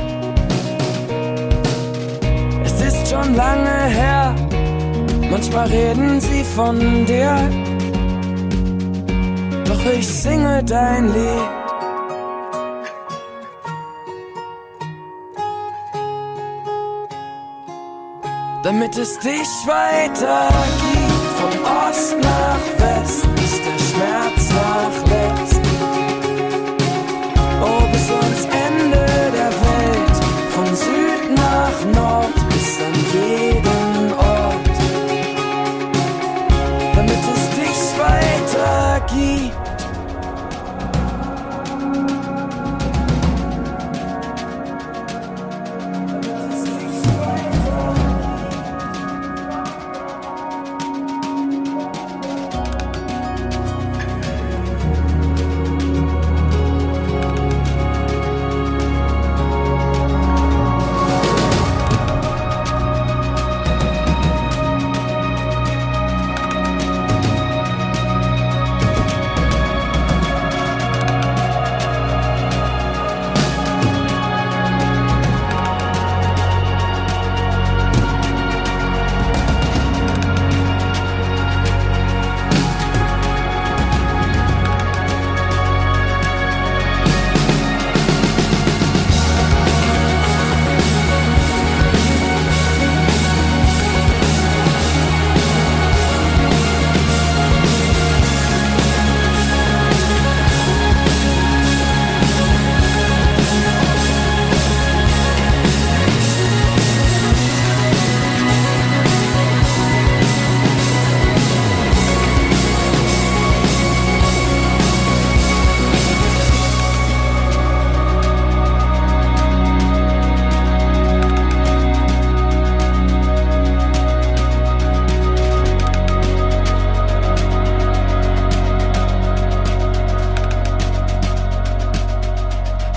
Es 2.64 2.80
ist 2.80 3.08
schon 3.10 3.34
lange 3.34 3.78
her, 4.00 4.34
manchmal 5.30 5.66
reden 5.66 6.20
sie 6.20 6.44
von 6.44 7.04
dir. 7.04 7.36
Doch 9.64 9.84
ich 9.92 10.06
singe 10.06 10.62
dein 10.64 11.06
Lied. 11.12 11.47
Damit 18.68 18.98
es 18.98 19.18
dich 19.20 19.48
weiter 19.66 20.50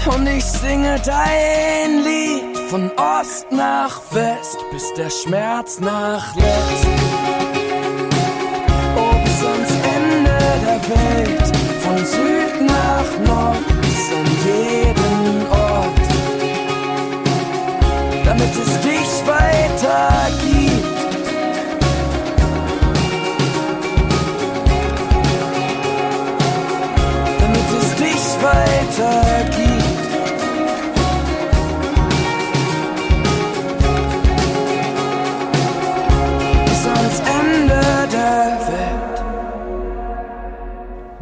Und 0.05 0.25
ich 0.25 0.43
singe 0.43 0.99
dein 1.05 2.03
Lied 2.03 2.57
von 2.69 2.89
Ost 2.97 3.51
nach 3.51 4.01
West, 4.11 4.57
bis 4.71 4.91
der 4.93 5.11
Schmerz 5.11 5.79
nachlässt. 5.79 6.87
Oh, 8.97 9.23
bis 9.23 9.41
Ende 9.95 10.39
der 10.65 10.81
Welt, 10.89 11.57
von 11.81 11.97
Süd 11.97 12.61
nach 12.65 13.27
Nord, 13.27 13.70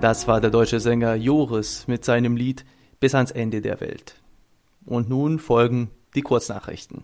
Das 0.02 0.30
war 0.30 0.40
der 0.40 0.50
deutsche 0.50 0.80
Sänger 0.80 1.16
Joris 1.16 1.86
mit 1.88 2.06
seinem 2.06 2.38
Lied 2.38 2.64
Bis 3.02 3.14
ans 3.16 3.32
Ende 3.32 3.60
der 3.60 3.82
Welt. 3.82 4.16
Und 4.86 5.10
nun 5.10 5.40
folgen 5.40 5.90
die 6.16 6.22
Kurznachrichten. 6.22 7.04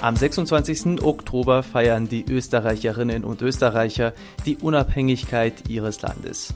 Am 0.00 0.16
26. 0.16 1.02
Oktober 1.02 1.62
feiern 1.62 2.08
die 2.08 2.24
Österreicherinnen 2.28 3.22
und 3.22 3.40
Österreicher 3.40 4.12
die 4.46 4.56
Unabhängigkeit 4.56 5.68
ihres 5.68 6.02
Landes. 6.02 6.52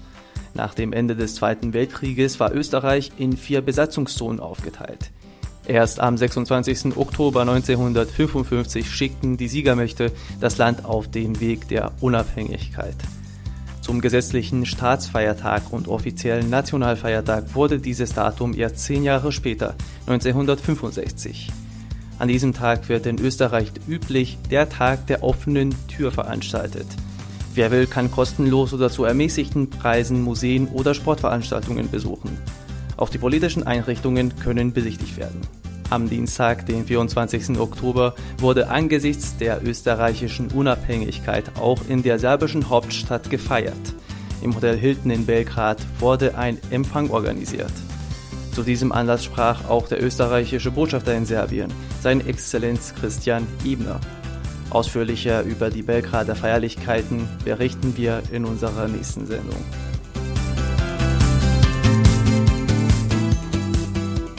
Nach 0.54 0.74
dem 0.74 0.92
Ende 0.92 1.14
des 1.14 1.36
Zweiten 1.36 1.72
Weltkrieges 1.72 2.40
war 2.40 2.52
Österreich 2.52 3.12
in 3.16 3.36
vier 3.36 3.60
Besatzungszonen 3.60 4.40
aufgeteilt. 4.40 5.12
Erst 5.66 5.98
am 5.98 6.16
26. 6.18 6.96
Oktober 6.96 7.40
1955 7.40 8.90
schickten 8.90 9.38
die 9.38 9.48
Siegermächte 9.48 10.12
das 10.38 10.58
Land 10.58 10.84
auf 10.84 11.08
den 11.08 11.40
Weg 11.40 11.68
der 11.68 11.92
Unabhängigkeit. 12.00 12.96
Zum 13.80 14.00
gesetzlichen 14.00 14.66
Staatsfeiertag 14.66 15.70
und 15.70 15.88
offiziellen 15.88 16.50
Nationalfeiertag 16.50 17.54
wurde 17.54 17.78
dieses 17.78 18.12
Datum 18.12 18.54
erst 18.54 18.78
zehn 18.78 19.04
Jahre 19.04 19.32
später, 19.32 19.74
1965. 20.06 21.50
An 22.18 22.28
diesem 22.28 22.52
Tag 22.52 22.88
wird 22.88 23.06
in 23.06 23.18
Österreich 23.18 23.72
üblich 23.88 24.38
der 24.50 24.68
Tag 24.68 25.06
der 25.06 25.22
offenen 25.22 25.74
Tür 25.88 26.12
veranstaltet. 26.12 26.86
Wer 27.54 27.70
will, 27.70 27.86
kann 27.86 28.10
kostenlos 28.10 28.72
oder 28.72 28.90
zu 28.90 29.04
ermäßigten 29.04 29.70
Preisen 29.70 30.22
Museen 30.22 30.68
oder 30.68 30.94
Sportveranstaltungen 30.94 31.90
besuchen. 31.90 32.38
Auch 32.96 33.08
die 33.08 33.18
politischen 33.18 33.66
Einrichtungen 33.66 34.36
können 34.36 34.72
besichtigt 34.72 35.16
werden. 35.16 35.40
Am 35.90 36.08
Dienstag, 36.08 36.66
den 36.66 36.86
24. 36.86 37.58
Oktober, 37.58 38.14
wurde 38.38 38.68
angesichts 38.68 39.36
der 39.36 39.62
österreichischen 39.64 40.48
Unabhängigkeit 40.48 41.44
auch 41.60 41.80
in 41.88 42.02
der 42.02 42.18
serbischen 42.18 42.68
Hauptstadt 42.68 43.30
gefeiert. 43.30 43.94
Im 44.42 44.54
Hotel 44.54 44.76
Hilton 44.76 45.10
in 45.10 45.26
Belgrad 45.26 45.78
wurde 46.00 46.36
ein 46.36 46.58
Empfang 46.70 47.10
organisiert. 47.10 47.72
Zu 48.52 48.62
diesem 48.62 48.92
Anlass 48.92 49.24
sprach 49.24 49.68
auch 49.68 49.88
der 49.88 50.02
österreichische 50.02 50.70
Botschafter 50.70 51.14
in 51.14 51.26
Serbien, 51.26 51.72
sein 52.02 52.26
Exzellenz 52.26 52.94
Christian 52.94 53.46
Ebner. 53.64 54.00
Ausführlicher 54.70 55.42
über 55.42 55.70
die 55.70 55.82
Belgrader 55.82 56.34
Feierlichkeiten 56.34 57.28
berichten 57.44 57.96
wir 57.96 58.22
in 58.32 58.44
unserer 58.44 58.88
nächsten 58.88 59.26
Sendung. 59.26 59.64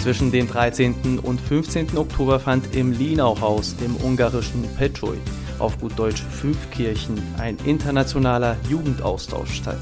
Zwischen 0.05 0.31
dem 0.31 0.47
13. 0.47 1.17
und 1.17 1.41
15. 1.41 1.97
Oktober 1.97 2.39
fand 2.39 2.75
im 2.75 2.91
Linauhaus 2.91 3.75
im 3.83 3.95
ungarischen 3.95 4.61
Petroy, 4.77 5.17
auf 5.57 5.79
gut 5.79 5.97
Deutsch 5.97 6.21
Fünfkirchen, 6.21 7.19
ein 7.39 7.57
internationaler 7.65 8.55
Jugendaustausch 8.69 9.51
statt. 9.51 9.79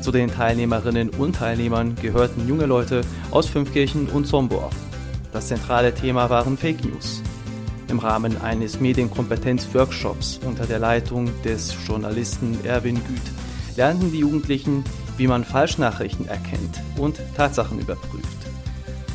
Zu 0.00 0.10
den 0.10 0.30
Teilnehmerinnen 0.30 1.10
und 1.10 1.36
Teilnehmern 1.36 1.96
gehörten 1.96 2.48
junge 2.48 2.64
Leute 2.64 3.02
aus 3.30 3.46
Fünfkirchen 3.46 4.08
und 4.08 4.26
Sombor. 4.26 4.70
Das 5.34 5.48
zentrale 5.48 5.92
Thema 5.92 6.30
waren 6.30 6.56
Fake 6.56 6.82
News. 6.86 7.20
Im 7.88 7.98
Rahmen 7.98 8.40
eines 8.40 8.80
Medienkompetenz-Workshops 8.80 10.40
unter 10.46 10.64
der 10.64 10.78
Leitung 10.78 11.30
des 11.42 11.76
Journalisten 11.86 12.56
Erwin 12.64 13.04
Güth 13.06 13.76
lernten 13.76 14.12
die 14.12 14.20
Jugendlichen, 14.20 14.82
wie 15.18 15.26
man 15.26 15.44
Falschnachrichten 15.44 16.26
erkennt 16.26 16.80
und 16.96 17.20
Tatsachen 17.36 17.78
überprüft. 17.78 18.35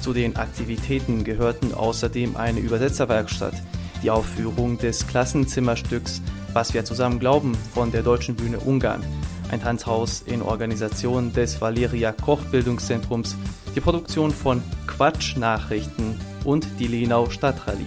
Zu 0.01 0.13
den 0.13 0.35
Aktivitäten 0.35 1.23
gehörten 1.23 1.75
außerdem 1.75 2.35
eine 2.35 2.59
Übersetzerwerkstatt, 2.59 3.53
die 4.01 4.09
Aufführung 4.09 4.79
des 4.79 5.05
Klassenzimmerstücks 5.05 6.23
Was 6.53 6.73
wir 6.73 6.83
zusammen 6.83 7.19
glauben 7.19 7.55
von 7.73 7.91
der 7.91 8.01
Deutschen 8.01 8.35
Bühne 8.35 8.59
Ungarn, 8.59 9.03
ein 9.51 9.61
Tanzhaus 9.61 10.23
in 10.25 10.41
Organisation 10.41 11.31
des 11.33 11.61
Valeria 11.61 12.13
Koch 12.13 12.41
Bildungszentrums, 12.45 13.37
die 13.75 13.79
Produktion 13.79 14.31
von 14.31 14.63
Quatschnachrichten 14.87 16.19
und 16.45 16.65
die 16.79 16.87
Lenau 16.87 17.29
Stadtrallye. 17.29 17.85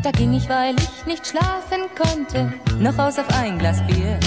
Da 0.03 0.11
ging 0.11 0.33
ich, 0.33 0.47
weil 0.49 0.75
ich 0.75 1.05
nicht 1.05 1.27
schlafen 1.27 1.83
konnte, 1.95 2.53
noch 2.79 2.97
aus 2.97 3.19
auf 3.19 3.29
ein 3.39 3.57
Glas 3.57 3.85
Bier. 3.87 4.19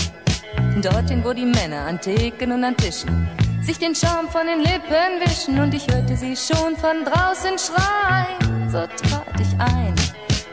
Dorthin, 0.83 1.25
wo 1.25 1.33
die 1.33 1.47
Männer 1.47 1.87
an 1.87 2.01
Theken 2.01 2.53
und 2.53 2.65
an 2.65 2.77
Tischen 2.77 3.29
sich 3.63 3.79
den 3.79 3.95
Schaum 3.95 4.29
von 4.29 4.47
den 4.47 4.61
Lippen 4.61 5.21
wischen 5.21 5.61
und 5.61 5.73
ich 5.73 5.87
hörte 5.87 6.17
sie 6.17 6.37
schon 6.37 6.77
von 6.77 7.05
draußen 7.05 7.57
schreien. 7.59 8.69
So 8.69 8.79
trat 8.79 9.39
ich 9.39 9.61
ein. 9.61 9.95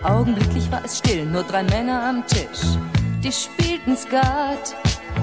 Augenblicklich 0.03 0.71
war 0.71 0.83
es 0.85 0.99
still, 0.99 1.25
nur 1.25 1.43
drei 1.43 1.63
Männer 1.63 2.03
am 2.03 2.25
Tisch. 2.27 2.77
Die 3.23 3.31
spielten 3.31 3.97
Skat 3.97 4.75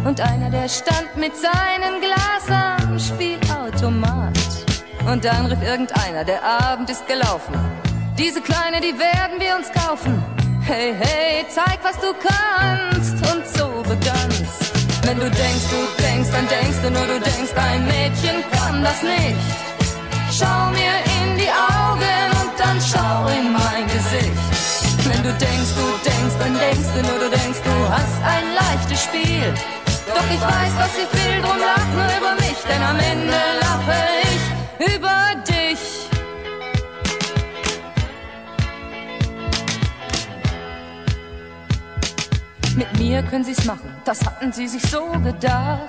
und 0.05 0.21
einer, 0.21 0.51
der 0.51 0.69
stand 0.69 1.17
mit 1.17 1.33
seinem 1.37 2.01
Glas 2.01 2.51
am 2.51 2.99
Spielautomat. 2.99 4.39
Und 5.07 5.25
dann 5.25 5.47
rief 5.47 5.63
irgendeiner, 5.63 6.25
der 6.25 6.43
Abend 6.43 6.91
ist 6.91 7.07
gelaufen. 7.07 7.55
Diese 8.17 8.41
Kleine, 8.41 8.81
die 8.81 8.97
werden 8.97 9.41
wir 9.41 9.57
uns 9.57 9.73
kaufen. 9.73 10.23
Hey, 10.63 10.95
hey, 10.99 11.45
zeig, 11.49 11.79
was 11.83 11.99
du 11.99 12.15
kannst. 12.15 13.15
Und 13.33 13.45
so 13.57 13.83
begann's. 13.83 14.55
Wenn 15.03 15.19
du 15.19 15.29
denkst, 15.29 15.67
du 15.75 16.03
denkst, 16.03 16.31
dann 16.31 16.47
denkst 16.49 16.79
du 16.83 16.91
nur, 16.91 17.07
du 17.07 17.19
denkst, 17.19 17.53
ein 17.57 17.85
Mädchen 17.87 18.37
kann 18.53 18.85
das 18.85 19.03
nicht. 19.03 19.37
Schau 20.31 20.71
mir 20.71 20.95
in 21.19 21.37
die 21.37 21.51
Augen 21.51 22.27
und 22.41 22.53
dann 22.57 22.79
schau 22.81 23.27
in 23.35 23.53
mein 23.53 23.85
Gesicht. 23.87 24.39
Wenn 25.05 25.23
du 25.23 25.33
denkst, 25.35 25.73
du 25.75 25.87
denkst, 26.09 26.37
dann 26.39 26.55
denkst 26.57 26.91
du 26.95 27.01
nur, 27.03 27.19
du 27.19 27.29
denkst, 27.31 27.61
du 27.67 27.75
hast 27.91 28.17
ein 28.25 28.47
leichtes 28.55 29.05
Spiel. 29.05 29.53
Doch 30.07 30.29
ich 30.33 30.41
weiß, 30.41 30.73
was 30.79 30.91
sie 30.97 31.09
will, 31.19 31.43
drum 31.43 31.59
lach 31.59 31.87
nur 31.93 32.09
über 32.19 32.35
mich, 32.41 32.59
denn 32.69 32.83
am 32.83 32.99
Ende 32.99 33.41
lache 33.61 33.99
ich 34.23 34.95
über 34.95 35.43
dich. 35.47 35.54
Mit 42.77 42.99
mir 42.99 43.23
können 43.23 43.45
sie's 43.45 43.65
machen, 43.65 43.97
das 44.05 44.25
hatten 44.27 44.53
sie 44.53 44.67
sich 44.67 44.83
so 44.83 45.07
gedacht. 45.23 45.89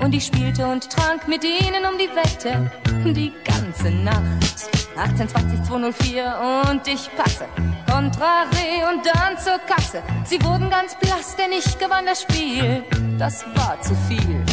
Und 0.00 0.14
ich 0.14 0.26
spielte 0.26 0.66
und 0.66 0.90
trank 0.90 1.26
mit 1.26 1.42
ihnen 1.44 1.84
um 1.90 1.98
die 1.98 2.08
Wette 2.14 2.70
die 3.14 3.32
ganze 3.44 3.90
Nacht. 3.90 4.68
18, 4.96 5.28
20, 5.28 5.64
204 5.64 6.70
und 6.70 6.86
ich 6.86 7.08
passe. 7.16 7.46
Kontraré 7.86 8.88
und 8.90 9.06
dann 9.06 9.38
zur 9.38 9.58
Kasse. 9.60 10.02
Sie 10.24 10.42
wurden 10.42 10.68
ganz 10.70 10.94
blass, 10.96 11.36
denn 11.36 11.52
ich 11.52 11.78
gewann 11.78 12.04
das 12.04 12.22
Spiel. 12.22 12.84
Das 13.18 13.44
war 13.54 13.80
zu 13.80 13.94
viel. 14.08 14.44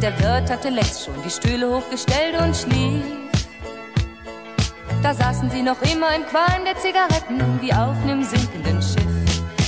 Der 0.00 0.18
Wirt 0.20 0.50
hatte 0.50 0.70
längst 0.70 1.04
schon 1.04 1.14
die 1.24 1.30
Stühle 1.30 1.68
hochgestellt 1.68 2.40
und 2.40 2.56
schlief. 2.56 3.04
Da 5.02 5.12
saßen 5.12 5.50
sie 5.50 5.62
noch 5.62 5.80
immer 5.82 6.14
im 6.14 6.24
Qualm 6.24 6.64
der 6.64 6.78
Zigaretten, 6.78 7.60
wie 7.60 7.72
auf 7.72 7.96
nem 8.06 8.22
sinkenden 8.22 8.80
Schiff. 8.80 9.03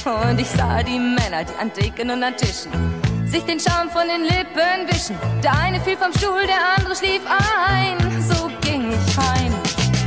Und 0.06 0.40
ich 0.40 0.48
sah 0.48 0.84
die 0.84 1.00
Männer, 1.00 1.42
die 1.42 1.54
an 1.60 1.72
Dicken 1.72 2.10
und 2.10 2.22
an 2.22 2.36
Tischen, 2.36 2.70
sich 3.26 3.42
den 3.42 3.58
Schaum 3.58 3.90
von 3.90 4.06
den 4.06 4.22
Lippen 4.22 4.86
wischen. 4.86 5.16
Der 5.42 5.52
eine 5.58 5.80
fiel 5.80 5.96
vom 5.96 6.12
Stuhl, 6.12 6.46
der 6.46 6.78
andere 6.78 6.94
schlief 6.94 7.22
ein. 7.26 7.98
So 8.22 8.48
ging 8.60 8.92
ich 8.92 9.16
heim. 9.18 9.52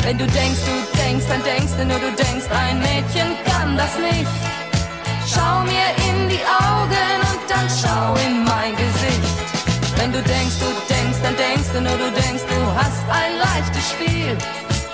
Wenn 0.03 0.17
du 0.17 0.25
denkst, 0.25 0.63
du 0.63 1.03
denkst, 1.03 1.25
dann 1.27 1.43
denkst 1.43 1.73
du 1.77 1.83
nur, 1.83 1.99
du 1.99 2.11
denkst, 2.15 2.47
ein 2.47 2.79
Mädchen 2.79 3.27
kann 3.43 3.75
das 3.75 3.91
nicht. 3.99 4.31
Schau 5.27 5.67
mir 5.67 5.91
in 6.07 6.29
die 6.29 6.43
Augen 6.47 7.19
und 7.19 7.43
dann 7.51 7.67
schau 7.67 8.15
in 8.23 8.45
mein 8.45 8.71
Gesicht. 8.79 9.35
Wenn 9.97 10.13
du 10.13 10.21
denkst, 10.23 10.63
du 10.63 10.69
denkst, 10.87 11.19
dann 11.23 11.35
denkst 11.35 11.71
du 11.75 11.81
nur, 11.81 11.97
du 11.99 12.09
denkst, 12.23 12.47
du 12.47 12.59
hast 12.71 13.03
ein 13.11 13.35
leichtes 13.35 13.91
Spiel. 13.91 14.31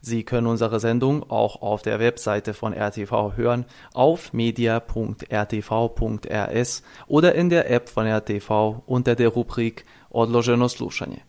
Sie 0.00 0.22
können 0.22 0.46
unsere 0.46 0.78
Sendung 0.78 1.28
auch 1.30 1.62
auf 1.62 1.82
der 1.82 1.98
Webseite 1.98 2.54
von 2.54 2.72
RTV 2.72 3.32
hören, 3.36 3.64
auf 3.92 4.32
media.rtv.rs 4.32 6.82
oder 7.08 7.34
in 7.34 7.48
der 7.48 7.68
App 7.70 7.88
von 7.88 8.06
RTV 8.06 8.84
unter 8.86 9.16
der 9.16 9.30
Rubrik 9.30 9.84
Odloženo 10.10 10.68
slušanje. 10.68 11.22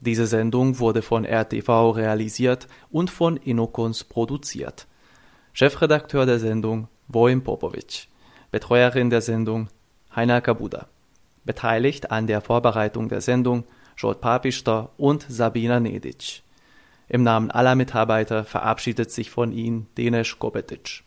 Diese 0.00 0.26
Sendung 0.26 0.78
wurde 0.78 1.02
von 1.02 1.26
RTV 1.26 1.90
realisiert 1.90 2.68
und 2.90 3.10
von 3.10 3.36
Inokons 3.36 4.04
produziert. 4.04 4.86
Chefredakteur 5.58 6.26
der 6.26 6.38
Sendung 6.38 6.86
Vojin 7.08 7.42
Popovic. 7.42 8.08
Betreuerin 8.50 9.08
der 9.08 9.22
Sendung 9.22 9.68
Heiner 10.14 10.42
Kabuda. 10.42 10.86
Beteiligt 11.46 12.10
an 12.10 12.26
der 12.26 12.42
Vorbereitung 12.42 13.08
der 13.08 13.22
Sendung 13.22 13.64
Jolt 13.96 14.20
Papister 14.20 14.90
und 14.98 15.24
Sabina 15.26 15.80
Nedic. 15.80 16.42
Im 17.08 17.22
Namen 17.22 17.50
aller 17.50 17.74
Mitarbeiter 17.74 18.44
verabschiedet 18.44 19.10
sich 19.10 19.30
von 19.30 19.50
Ihnen 19.50 19.86
Denis 19.96 20.38
Kobetic. 20.38 21.04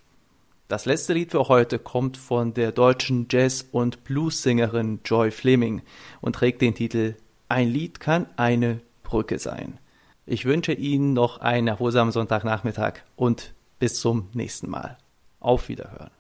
Das 0.68 0.88
letzte 0.88 1.14
Lied 1.14 1.30
für 1.30 1.48
heute 1.48 1.78
kommt 1.78 2.18
von 2.18 2.56
der 2.56 2.72
deutschen 2.72 3.28
Jazz- 3.30 3.68
und 3.72 4.04
Bluessängerin 4.04 5.02
Joy 5.06 5.30
Fleming 5.30 5.84
und 6.22 6.34
trägt 6.34 6.64
den 6.64 6.74
Titel 6.74 7.18
Ein 7.50 7.70
Lied 7.70 8.00
kann 8.00 8.26
eine 8.36 8.82
Brücke 9.04 9.38
sein. 9.38 9.78
Ich 10.26 10.46
wünsche 10.46 10.74
Ihnen 10.74 11.14
noch 11.14 11.38
einen 11.38 11.68
erholsamen 11.68 12.12
Sonntagnachmittag 12.12 13.04
und 13.16 13.54
bis 13.80 14.00
zum 14.00 14.30
nächsten 14.34 14.70
Mal. 14.70 14.98
Auf 15.40 15.70
Wiederhören. 15.70 16.19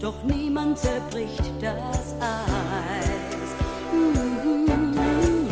Doch 0.00 0.22
niemand 0.24 0.78
zerbricht 0.78 1.52
das 1.60 2.14
Eis. 2.20 3.50
Mhm. 3.92 5.46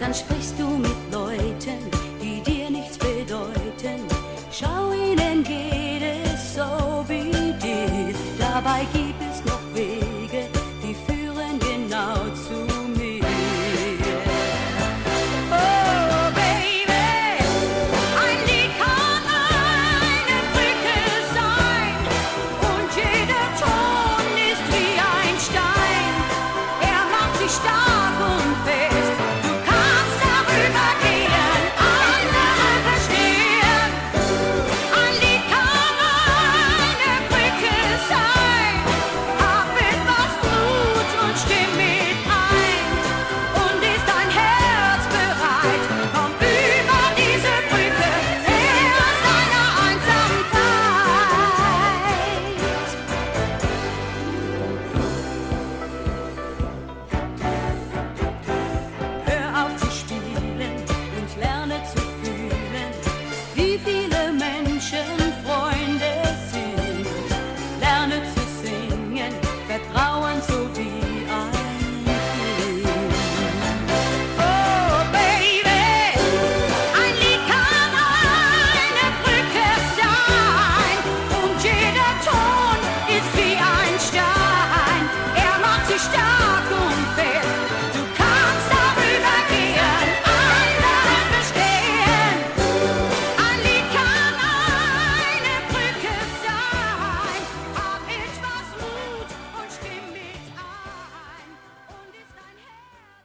Dann 0.00 0.12
sprichst 0.14 0.55